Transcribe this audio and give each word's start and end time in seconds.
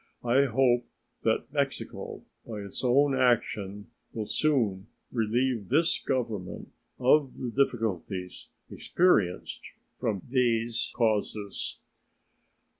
I 0.23 0.45
hope 0.45 0.85
that 1.21 1.53
Mexico 1.53 2.23
by 2.47 2.61
its 2.61 2.83
own 2.83 3.15
action 3.15 3.85
will 4.13 4.25
soon 4.25 4.87
relieve 5.11 5.69
this 5.69 5.99
Government 5.99 6.71
of 6.97 7.37
the 7.37 7.51
difficulties 7.51 8.47
experienced 8.71 9.61
from 9.93 10.23
these 10.27 10.91
causes. 10.95 11.77